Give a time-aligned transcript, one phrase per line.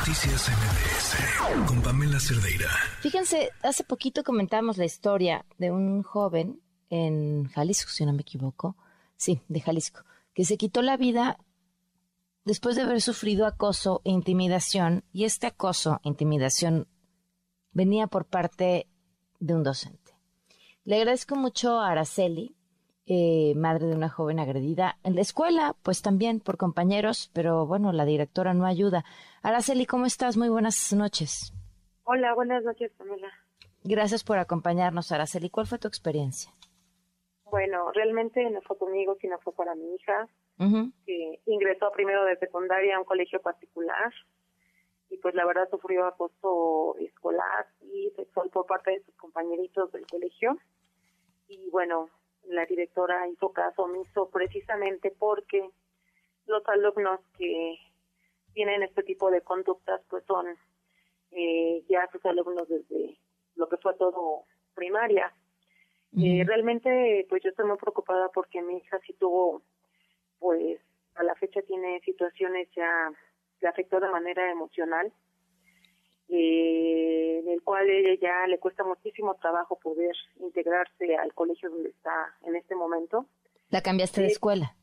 [0.00, 2.70] Noticias MBS con Pamela Cerdeira.
[3.00, 8.78] Fíjense, hace poquito comentamos la historia de un joven en Jalisco, si no me equivoco.
[9.16, 10.00] Sí, de Jalisco,
[10.32, 11.36] que se quitó la vida
[12.46, 15.04] después de haber sufrido acoso e intimidación.
[15.12, 16.88] Y este acoso e intimidación
[17.72, 18.88] venía por parte
[19.38, 20.14] de un docente.
[20.84, 22.56] Le agradezco mucho a Araceli,
[23.12, 27.90] eh, madre de una joven agredida en la escuela, pues también por compañeros, pero bueno,
[27.90, 29.04] la directora no ayuda.
[29.42, 30.36] Araceli, ¿cómo estás?
[30.36, 31.52] Muy buenas noches.
[32.04, 33.28] Hola, buenas noches, Pamela.
[33.82, 35.50] Gracias por acompañarnos, Araceli.
[35.50, 36.52] ¿Cuál fue tu experiencia?
[37.46, 40.28] Bueno, realmente no fue conmigo, sino fue para mi hija,
[41.04, 44.12] que ingresó primero de secundaria a un colegio particular
[45.08, 50.06] y pues la verdad sufrió acoso escolar y sexual por parte de sus compañeritos del
[50.06, 50.56] colegio.
[51.48, 52.08] Y bueno,
[52.50, 55.70] la directora hizo caso omiso precisamente porque
[56.46, 57.78] los alumnos que
[58.52, 60.46] tienen este tipo de conductas pues son
[61.30, 63.16] eh, ya sus alumnos desde
[63.54, 65.32] lo que fue todo primaria.
[66.20, 69.62] Eh, realmente pues yo estoy muy preocupada porque mi hija sí tuvo
[70.40, 70.80] pues
[71.14, 73.12] a la fecha tiene situaciones ya
[73.60, 75.12] que afectó de manera emocional
[76.32, 81.90] eh, en el cual ella ya le cuesta muchísimo trabajo poder integrarse al colegio donde
[81.90, 83.26] está en este momento.
[83.70, 84.76] ¿La cambiaste de escuela?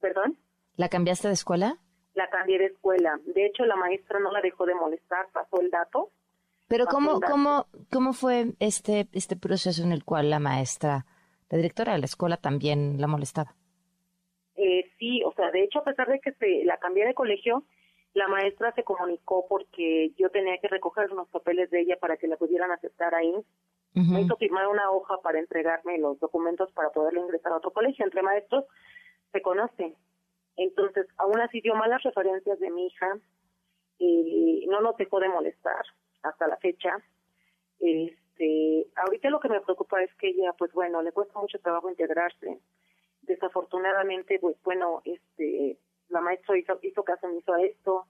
[0.00, 0.36] ¿Perdón?
[0.76, 1.78] ¿La cambiaste de escuela?
[2.14, 3.18] La cambié de escuela.
[3.24, 6.10] De hecho, la maestra no la dejó de molestar, pasó el dato.
[6.68, 11.06] Pero ¿cómo, cómo, cómo fue este, este proceso en el cual la maestra,
[11.50, 13.54] la directora de la escuela también la molestaba?
[14.56, 17.64] Eh, sí, o sea, de hecho, a pesar de que se la cambié de colegio,
[18.14, 22.26] la maestra se comunicó porque yo tenía que recoger unos papeles de ella para que
[22.26, 23.34] la pudieran aceptar ahí.
[23.94, 28.04] Me hizo firmar una hoja para entregarme los documentos para poderle ingresar a otro colegio.
[28.04, 28.64] Entre maestros
[29.32, 29.94] se conocen.
[30.56, 33.18] Entonces, aún así dio malas referencias de mi hija
[33.98, 35.84] y no nos dejó de molestar
[36.22, 36.96] hasta la fecha.
[37.80, 41.90] Este, ahorita lo que me preocupa es que ella, pues bueno, le cuesta mucho trabajo
[41.90, 42.60] integrarse.
[43.22, 45.78] Desafortunadamente, pues bueno, este,
[46.08, 48.06] la maestra hizo, hizo caso hizo esto,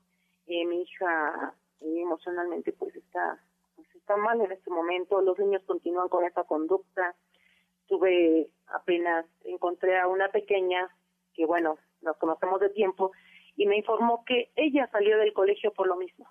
[0.46, 3.38] eh, mi hija eh, emocionalmente pues está,
[3.76, 7.14] pues está mal en este momento, los niños continúan con esa conducta,
[7.86, 10.88] tuve apenas, encontré a una pequeña,
[11.34, 13.12] que bueno, nos conocemos de tiempo,
[13.56, 16.26] y me informó que ella salió del colegio por lo mismo.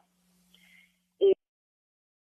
[1.19, 1.33] Eh,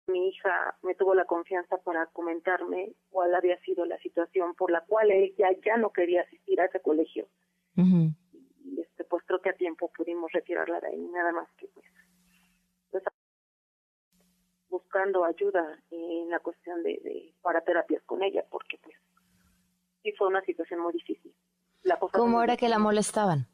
[0.09, 4.85] mi hija me tuvo la confianza para comentarme cuál había sido la situación por la
[4.85, 7.29] cual ella ya no quería asistir a ese colegio
[9.09, 11.87] pues creo que a tiempo pudimos retirarla de ahí, nada más que pues,
[12.91, 13.05] pues
[14.69, 18.97] buscando ayuda en la cuestión de, de, para terapias con ella, porque pues
[20.03, 21.35] sí fue una situación muy difícil.
[21.83, 23.47] La ¿Cómo era que la molestaban?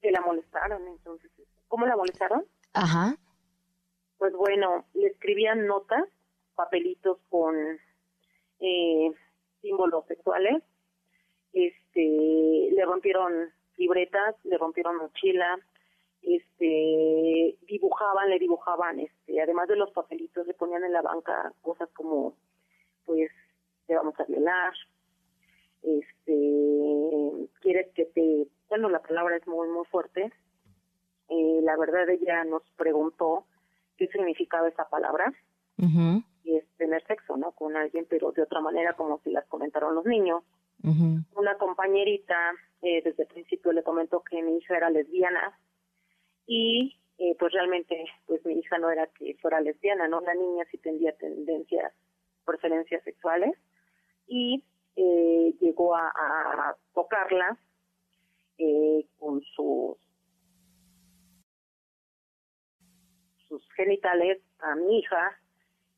[0.00, 1.30] Que la molestaron, entonces.
[1.68, 2.44] ¿Cómo la molestaron?
[2.72, 3.16] Ajá.
[4.18, 6.04] Pues bueno, le escribían notas,
[6.54, 7.56] papelitos con
[8.60, 9.12] eh,
[9.60, 10.62] símbolos sexuales,
[11.52, 15.58] este, le rompieron libretas, le rompieron mochila,
[16.22, 21.88] este, dibujaban, le dibujaban, este, además de los papelitos, le ponían en la banca cosas
[21.90, 22.34] como,
[23.04, 23.30] pues,
[23.86, 24.72] te vamos a violar,
[25.82, 30.32] este, quieres que te, bueno, la palabra es muy, muy fuerte,
[31.28, 33.44] eh, la verdad ella nos preguntó
[33.96, 35.32] qué significaba esa palabra,
[36.44, 37.50] y es tener sexo, ¿no?
[37.52, 40.44] Con alguien, pero de otra manera, como si las comentaron los niños.
[40.84, 45.56] Una compañerita eh, desde el principio le comentó que mi hija era lesbiana
[46.46, 50.20] y eh, pues realmente pues mi hija no era que fuera lesbiana, ¿no?
[50.20, 51.92] La niña sí tendría tendencias,
[52.44, 53.56] preferencias sexuales
[54.26, 54.64] y
[54.96, 57.56] eh, llegó a, tocarla
[59.18, 59.96] con sus
[63.48, 65.36] sus genitales a mi hija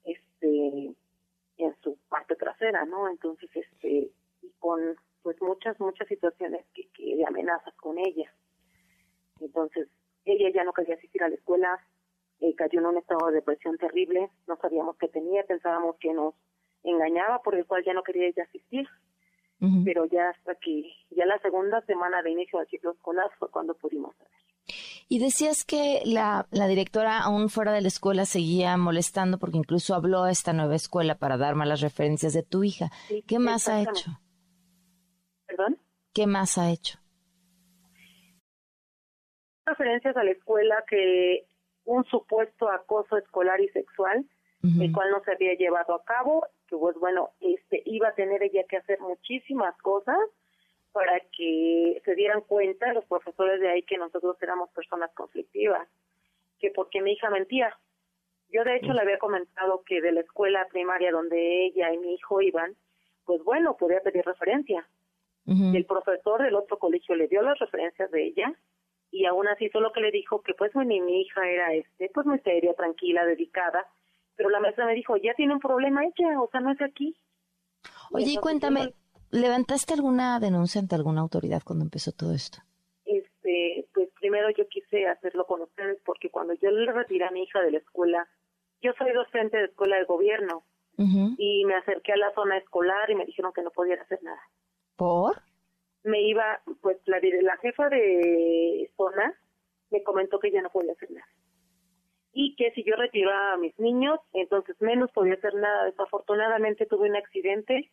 [0.04, 0.94] este
[1.58, 3.08] en su parte trasera, ¿no?
[3.08, 4.10] Entonces este
[4.64, 4.80] con
[5.22, 8.32] pues muchas, muchas situaciones que, que de amenazas con ella.
[9.38, 9.88] Entonces,
[10.24, 11.86] ella ya no quería asistir a la escuela,
[12.40, 16.32] eh, cayó en un estado de depresión terrible, no sabíamos qué tenía, pensábamos que nos
[16.82, 18.88] engañaba, por el cual ya no quería ella asistir.
[19.84, 23.72] Pero ya hasta que, ya la segunda semana de inicio del ciclo escolar fue cuando
[23.74, 24.32] pudimos saber.
[25.08, 29.94] Y decías que la, la directora, aún fuera de la escuela, seguía molestando porque incluso
[29.94, 32.90] habló a esta nueva escuela para dar malas referencias de tu hija.
[33.26, 34.18] ¿Qué más ha hecho?
[36.14, 36.98] ¿Qué más ha hecho?
[39.66, 41.46] Referencias a la escuela que
[41.84, 44.24] un supuesto acoso escolar y sexual,
[44.62, 48.42] el cual no se había llevado a cabo, que pues bueno, este iba a tener
[48.42, 50.16] ella que hacer muchísimas cosas
[50.92, 55.86] para que se dieran cuenta los profesores de ahí que nosotros éramos personas conflictivas,
[56.60, 57.76] que porque mi hija mentía.
[58.48, 62.14] Yo de hecho le había comentado que de la escuela primaria donde ella y mi
[62.14, 62.74] hijo iban,
[63.26, 64.88] pues bueno, podía pedir referencia.
[65.46, 68.54] El profesor del otro colegio le dio las referencias de ella
[69.10, 72.26] y aún así solo que le dijo que pues mi, mi hija era este pues
[72.26, 73.86] muy seria, tranquila, dedicada,
[74.36, 77.16] pero la maestra me dijo, ya tiene un problema ella, o sea, no es aquí.
[78.10, 78.94] Oye, y cuéntame,
[79.30, 82.58] ¿levantaste alguna denuncia ante alguna autoridad cuando empezó todo esto?
[83.04, 87.42] Este, pues primero yo quise hacerlo con ustedes porque cuando yo le retiré a mi
[87.42, 88.26] hija de la escuela,
[88.80, 90.64] yo soy docente de escuela de gobierno
[90.96, 94.40] y me acerqué a la zona escolar y me dijeron que no podía hacer nada.
[94.96, 95.42] ¿Por?
[96.02, 97.20] Me iba, pues la,
[97.58, 99.34] jefa de zona
[99.90, 101.26] me comentó que ya no podía hacer nada.
[102.32, 105.84] Y que si yo retiraba a mis niños, entonces menos podía hacer nada.
[105.84, 107.90] Desafortunadamente tuve un accidente,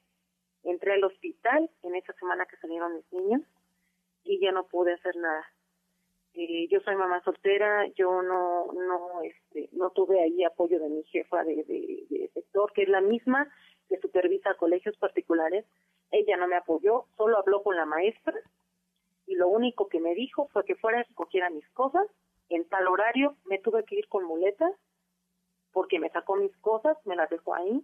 [0.63, 3.41] entré al hospital en esa semana que salieron mis niños
[4.23, 5.45] y ya no pude hacer nada.
[6.33, 11.03] Eh, yo soy mamá soltera, yo no no este no tuve ahí apoyo de mi
[11.03, 13.51] jefa de, de, sector, que es la misma
[13.89, 15.65] que supervisa colegios particulares.
[16.11, 18.33] Ella no me apoyó, solo habló con la maestra
[19.25, 22.05] y lo único que me dijo fue que fuera a recogiera mis cosas.
[22.49, 24.73] En tal horario me tuve que ir con muletas
[25.71, 27.81] porque me sacó mis cosas, me las dejó ahí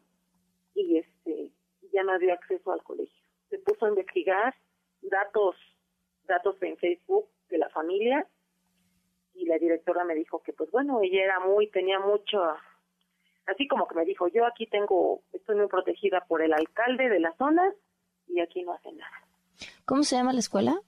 [0.76, 1.52] y este
[1.94, 3.26] ya no había acceso al colegio.
[3.50, 4.54] Se puso a investigar
[5.02, 5.56] datos
[6.28, 8.28] datos en Facebook de la familia
[9.34, 12.44] y la directora me dijo que pues bueno, ella era muy, tenía mucho,
[13.46, 17.20] así como que me dijo, yo aquí tengo, estoy muy protegida por el alcalde de
[17.20, 17.74] la zona
[18.28, 19.12] y aquí no hacen nada.
[19.86, 20.80] ¿Cómo se llama la escuela?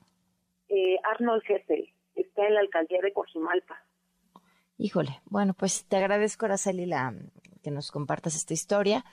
[0.67, 3.83] Eh, Arnold Gessel, está en la alcaldía de Cojimalpa.
[4.77, 7.13] Híjole, bueno, pues te agradezco, Araceli, la,
[7.61, 9.03] que nos compartas esta historia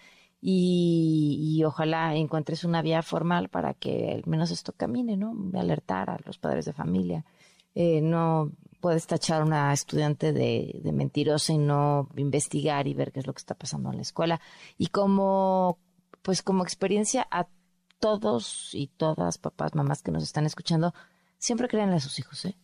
[0.41, 5.35] y, ojalá encuentres una vía formal para que al menos esto camine, ¿no?
[5.59, 7.25] Alertar a los padres de familia.
[7.75, 13.21] Eh, no puedes tachar a una estudiante de, mentirosa y no investigar y ver qué
[13.21, 14.41] es lo que está pasando en la escuela.
[14.79, 15.79] Y como,
[16.23, 17.49] pues como experiencia a
[18.07, 20.95] todos y todas, papás, mamás que nos están escuchando,
[21.39, 22.57] siempre créanle a sus hijos, ¿eh?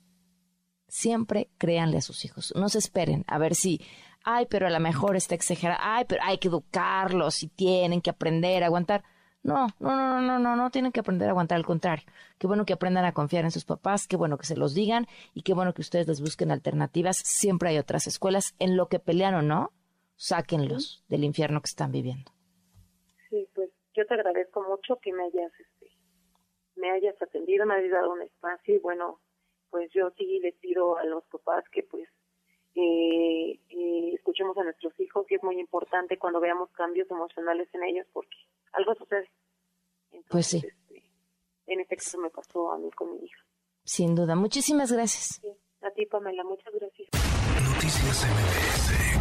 [0.87, 2.53] Siempre créanle a sus hijos.
[2.55, 3.81] No se esperen a ver si
[4.25, 8.11] ay, pero a lo mejor está exagerado, ay, pero hay que educarlos y tienen que
[8.11, 9.03] aprender a aguantar.
[9.43, 12.05] No, no, no, no, no, no tienen que aprender a aguantar, al contrario.
[12.39, 15.09] Qué bueno que aprendan a confiar en sus papás, qué bueno que se los digan
[15.35, 17.17] y qué bueno que ustedes les busquen alternativas.
[17.25, 18.55] Siempre hay otras escuelas.
[18.61, 19.73] En lo que pelean o no,
[20.15, 22.31] sáquenlos del infierno que están viviendo.
[23.95, 25.91] Yo te agradezco mucho que me hayas, este,
[26.77, 29.21] me hayas atendido, me hayas dado un espacio y bueno,
[29.71, 32.09] pues yo sí les pido a los papás que pues
[32.75, 33.59] eh,
[34.15, 38.37] escuchemos a nuestros hijos y es muy importante cuando veamos cambios emocionales en ellos porque
[38.73, 39.31] algo sucede.
[40.29, 40.63] pues sí.
[40.65, 41.03] Este,
[41.67, 43.41] en este caso me pasó a mí con mi hija.
[43.85, 44.37] Sin duda.
[44.37, 45.41] Muchísimas gracias.
[45.83, 46.45] a ti, Pamela.
[46.45, 47.09] Muchas gracias.
[47.75, 49.12] Noticias MBS